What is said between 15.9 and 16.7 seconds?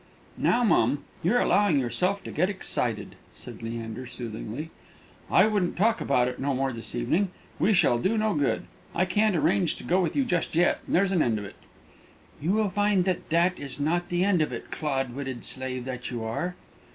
you are!"